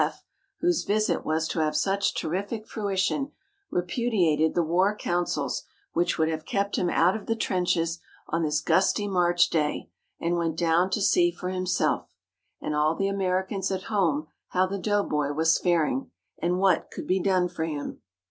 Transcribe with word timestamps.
F., 0.03 0.23
whose 0.61 0.83
visit 0.83 1.23
was 1.23 1.47
to 1.47 1.59
have 1.59 1.75
such 1.75 2.15
terrific 2.15 2.65
fruition, 2.65 3.33
repudiated 3.69 4.55
the 4.55 4.63
war 4.63 4.95
counsels 4.95 5.61
which 5.93 6.17
would 6.17 6.27
have 6.27 6.43
kept 6.43 6.75
him 6.75 6.89
out 6.89 7.15
of 7.15 7.27
the 7.27 7.35
trenches 7.35 7.99
on 8.27 8.41
this 8.41 8.61
gusty 8.61 9.07
March 9.07 9.51
day, 9.51 9.91
and 10.19 10.37
went 10.37 10.57
down 10.57 10.89
to 10.89 11.01
see 11.03 11.29
for 11.29 11.49
himself 11.49 12.07
and 12.59 12.73
all 12.73 12.95
the 12.95 13.07
Americans 13.07 13.69
at 13.69 13.83
home 13.93 14.25
how 14.47 14.65
the 14.65 14.79
doughboy 14.79 15.33
was 15.33 15.59
faring, 15.59 16.09
and 16.41 16.57
what 16.57 16.89
could 16.89 17.05
be 17.05 17.19
done 17.19 17.47
for 17.47 17.65
him. 17.65 18.01